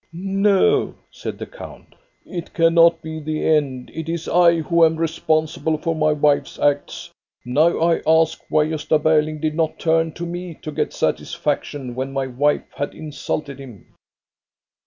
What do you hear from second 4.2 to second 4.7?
I